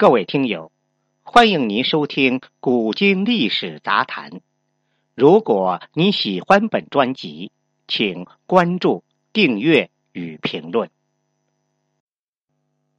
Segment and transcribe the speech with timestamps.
[0.00, 0.72] 各位听友，
[1.20, 4.30] 欢迎您收听《古今历史杂谈》。
[5.14, 7.52] 如果你喜欢本专辑，
[7.86, 10.88] 请关注、订阅与评论。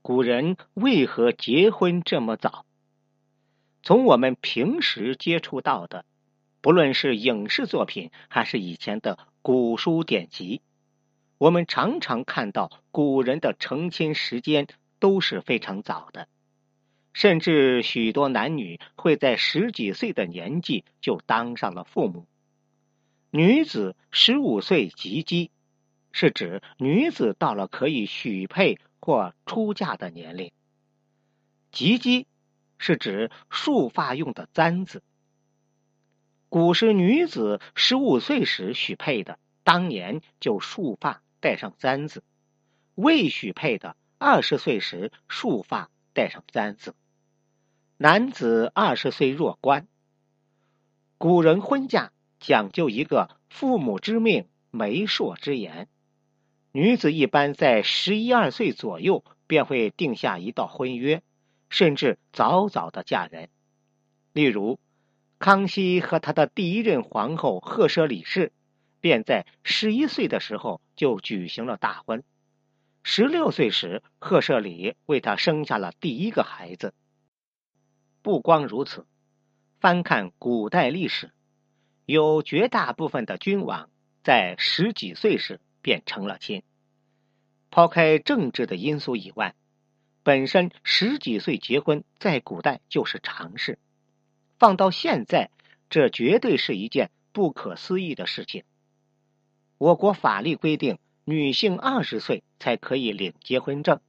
[0.00, 2.64] 古人为何结婚这么早？
[3.82, 6.06] 从我们平时接触到的，
[6.62, 10.62] 不论是影视作品还是以前的古书典籍，
[11.36, 14.66] 我们常常看到古人的成亲时间
[14.98, 16.26] 都是非常早的。
[17.16, 22.26] 甚至许多男女会在十几岁的年纪就当上了父母。
[23.30, 25.48] 女子十五岁及笄，
[26.12, 30.52] 是指女子到了可以许配或出嫁的年龄。
[31.72, 32.26] 及笄
[32.76, 35.02] 是指束发用的簪子。
[36.50, 42.20] 古时女子十五岁时许配的，当年就束发戴上簪子；
[42.94, 46.94] 未许配的，二十岁时束发戴上簪子。
[47.98, 49.88] 男子二十岁弱冠。
[51.16, 55.88] 古人婚嫁讲究一个父母之命、媒妁之言，
[56.72, 61.22] 女子一般在十一二岁左右便会定下一道婚约，
[61.70, 63.48] 甚至早早的嫁人。
[64.34, 64.78] 例如，
[65.38, 68.52] 康熙和他的第一任皇后赫舍里氏，
[69.00, 72.22] 便在十一岁的时候就举行了大婚。
[73.02, 76.92] 十六岁时，赫舍里为他生下了第一个孩子。
[78.26, 79.06] 不光如此，
[79.78, 81.30] 翻看古代历史，
[82.06, 83.88] 有绝大部分的君王
[84.24, 86.64] 在十几岁时便成了亲。
[87.70, 89.54] 抛开政治的因素以外，
[90.24, 93.78] 本身十几岁结婚在古代就是常事。
[94.58, 95.52] 放到现在，
[95.88, 98.64] 这绝对是一件不可思议的事情。
[99.78, 104.00] 我国法律规定，女性二十岁才可以领结婚证，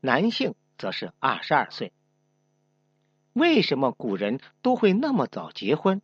[0.00, 1.92] 男性则是二十二岁。
[3.32, 6.02] 为什么古人都会那么早结婚？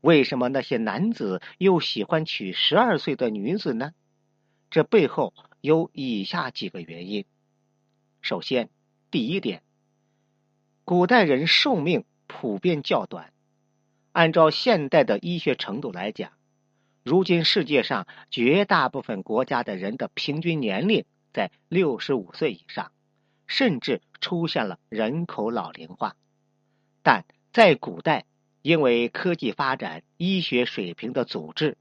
[0.00, 3.92] 为什么那些男子又喜欢娶十二岁的女子呢？
[4.70, 7.24] 这背后有以下几个原因。
[8.20, 8.70] 首先，
[9.10, 9.62] 第一点，
[10.84, 13.32] 古代人寿命普遍较短。
[14.12, 16.32] 按照现代的医学程度来讲，
[17.02, 22.92] 如今世界上绝大部分国家的人的平均年龄在六十五岁以上，
[23.48, 26.14] 甚至出现了人口老龄化。
[27.08, 27.24] 但
[27.54, 28.26] 在古代，
[28.60, 31.78] 因为科技发展、医学水平的阻滞，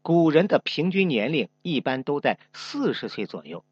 [0.00, 3.62] 古人的平均年龄一般都在四十岁左右，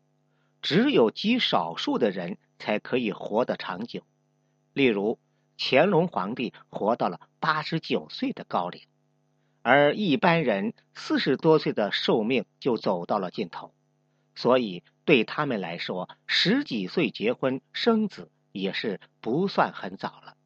[0.60, 4.02] 只有极少数的人才可以活得长久。
[4.74, 5.18] 例如，
[5.56, 8.82] 乾隆皇帝活到了八十九岁的高龄，
[9.62, 13.72] 而一般人四十多岁的寿命就走到了尽头，
[14.34, 20.36] 所以对他们来说，十几岁结婚生子也是不算很早了。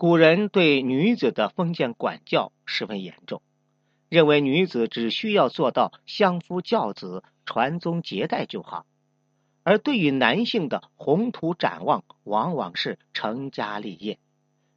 [0.00, 3.42] 古人对女子的封建管教十分严重，
[4.08, 8.86] 认为女子只需要做到相夫教子、传宗接代就好；
[9.64, 14.20] 而对于男性的宏图展望，往往是成家立业。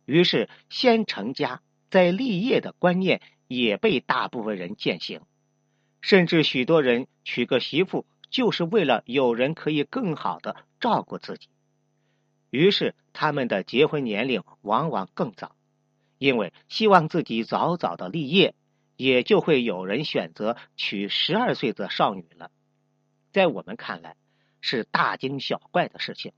[0.06, 1.62] 于是，先成家
[1.92, 5.22] 再立业的观念也被大部分人践行，
[6.02, 11.48] 甚至许多人娶个媳妇就是为了有人可以更好的照顾自己。
[12.52, 15.56] 于是，他们的结婚年龄往往更早，
[16.18, 18.54] 因为希望自己早早的立业，
[18.98, 22.52] 也就会有人选择娶十二岁的少女了。
[23.32, 24.18] 在我们看来，
[24.60, 26.34] 是大惊小怪的事情，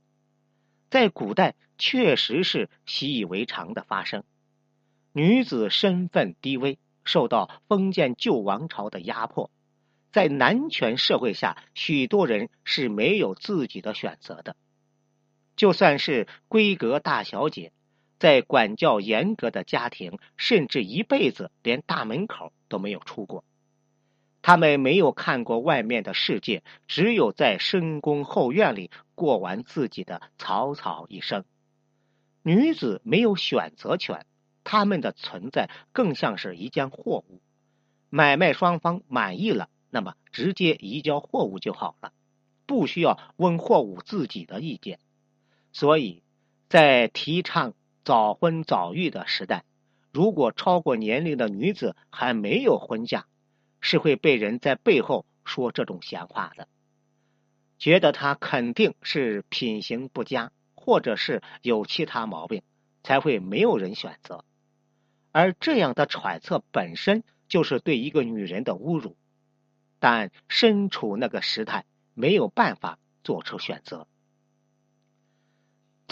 [0.92, 4.24] 在古代确实是习以为常的发生。
[5.12, 9.50] 女子身份低微，受到封建旧王朝的压迫，
[10.12, 14.56] 在男权社会下，许多人是没有自己的选择的。
[15.56, 17.72] 就算是闺阁大小姐，
[18.20, 23.44] 在管教严格的家庭，甚至一辈子连大门口都没有出过。
[24.42, 31.46] 他们没有看过外面的世界，只有在深宫后院里过完自己的草草一生。
[32.42, 34.26] 女子没有选择权，
[34.66, 37.40] 他们的存在更像是一件货物。
[38.10, 42.12] 买卖双方满意了，那么直接移交货物就好了，
[42.66, 45.00] 不需要问货物自己的意见。
[45.74, 46.22] 所以，
[46.70, 47.74] 在提倡
[48.06, 49.66] 早婚早育的时代，
[50.12, 53.26] 如果超过年龄的女子还没有婚嫁，
[53.82, 56.68] 是会被人在背后说这种闲话的，
[57.80, 62.62] 觉得她肯定是品行不佳，或者是有其他毛病，
[63.02, 64.46] 才会没有人选择。
[65.32, 69.18] 而这样的揣测本身就是对一个女人的侮辱，
[70.00, 74.08] 但身处那个时代，没有办法做出选择。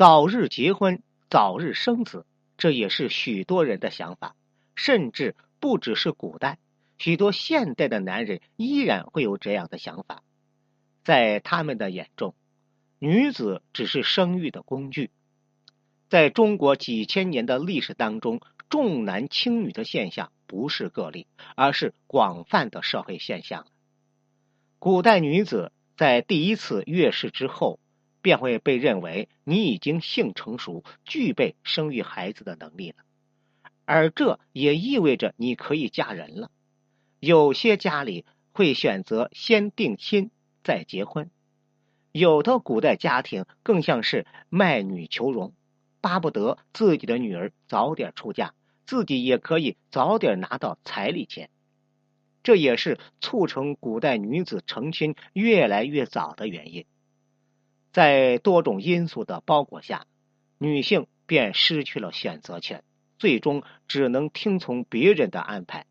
[0.01, 2.25] 早日结婚，早日生子，
[2.57, 4.35] 这也是许多人的想法。
[4.73, 6.57] 甚至不只是古代，
[6.97, 10.23] 许多现代的男人依然会有这样的想法。
[11.03, 12.33] 在他们的眼中，
[12.97, 15.11] 女子只是生育的工具。
[16.09, 23.67] 在中国几千年的历史当中，重男轻女的现象不是个例，而是广泛的社会现象。
[24.79, 27.79] 古代女子在第一次月事之后，
[28.21, 32.97] 便会被认为你已经性成熟，具备生育孩子的能力了，
[33.85, 36.51] 而这也意味着你可以嫁人了。
[37.19, 40.31] 有些家里会选择先定亲
[40.63, 41.29] 再结婚，
[42.11, 45.53] 有的古代家庭更像是卖女求荣。
[46.01, 48.55] 巴不得自己的女儿早点出嫁，
[48.87, 51.49] 自己也可以早点拿到彩礼钱。
[52.41, 56.85] 这也是促成古代女子成亲越来越早的原因。
[57.91, 60.05] 在多种因素的包裹下，
[60.57, 62.83] 女性便失去了选择权，
[63.19, 65.85] 最终只能听从别人的安排。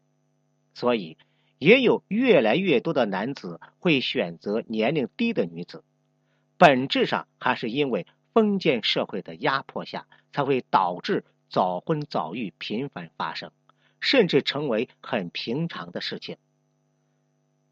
[0.74, 1.16] 所以，
[1.58, 5.84] 也有越来越多的男子会选择年龄低的女子，
[6.56, 8.06] 本质上还是因为。
[8.32, 13.50] 封建社会的压迫下，才会导致早婚早育频繁发生，
[13.98, 16.36] 甚至成为很平常的事情。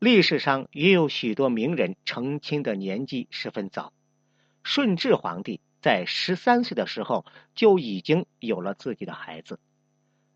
[0.01, 3.93] 历史上也有许多名人成亲的年纪十分早。
[4.63, 7.25] 顺治皇帝在十三岁的时候
[7.55, 9.59] 就已经有了自己的孩子，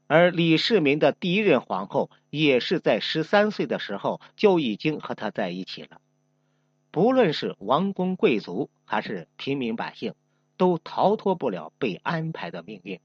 [0.06, 6.00] 而李世民的第一任皇后也是在十三岁的时候就已经和他在一起了。
[6.90, 10.14] 不论是王公贵族还是平民百姓，
[10.56, 13.00] 都逃脱不了被安排的命运。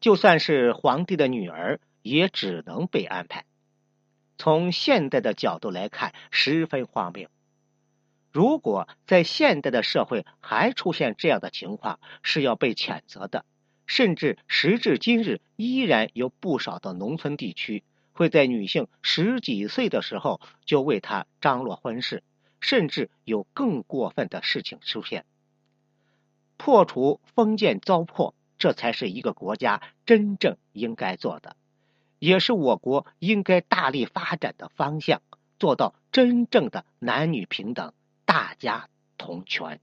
[0.00, 3.44] 就算是皇帝的女儿，也只能被安排。
[4.36, 7.28] 从现代的角度来看，十分荒谬。
[8.38, 13.44] 如果在现代的社会还出现这样的情况，是要被谴责的。
[13.84, 17.82] 甚至时至今日，依然有不少的农村地区。
[18.12, 22.22] 会在女性十几岁的时候就为她张罗婚事，
[22.60, 25.24] 甚至有更过分的事情出现。
[26.56, 31.56] 破除封建糟粕，这才是一个国家真正应该做的，
[32.20, 35.22] 也是我国应该大力发展的方向，
[35.58, 37.92] 做到真正的男女平等，
[38.28, 39.80] 大家同权。